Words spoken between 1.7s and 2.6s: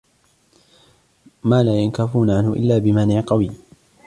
يَنْكَفُّونَ عَنْهُ